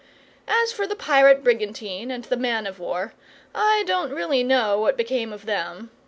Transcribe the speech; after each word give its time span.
As 0.47 0.71
for 0.71 0.87
the 0.87 0.95
pirate 0.95 1.43
brigantine 1.43 2.09
and 2.09 2.23
the 2.23 2.35
man 2.35 2.65
of 2.65 2.79
war, 2.79 3.13
I 3.53 3.83
don't 3.85 4.09
really 4.09 4.41
know 4.43 4.79
what 4.79 4.97
became 4.97 5.31
of 5.31 5.45
them. 5.45 5.91